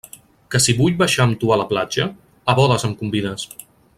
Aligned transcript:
Que 0.53 0.61
si 0.65 0.73
vull 0.79 0.95
baixar 1.01 1.27
amb 1.27 1.37
tu 1.43 1.51
a 1.55 1.59
la 1.63 1.69
platja? 1.75 2.09
A 2.55 2.59
bodes 2.61 2.89
em 2.91 2.99
convides! 3.03 3.49